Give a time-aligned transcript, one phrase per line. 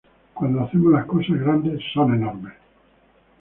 [0.33, 2.53] Cuando hacemos las cosas grandes, son enormes!